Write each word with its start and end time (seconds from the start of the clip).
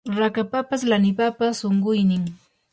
rakapapas 0.17 0.81
lanipapas 0.89 1.57
unquynin 1.69 2.23